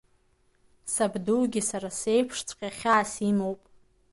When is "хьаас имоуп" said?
2.77-3.61